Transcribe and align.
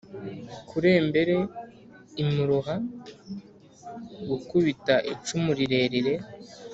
kurembere 0.69 1.35
imuroha: 2.21 2.75
gukubita 4.29 4.95
icumu 5.13 5.49
rirerire 5.57 6.13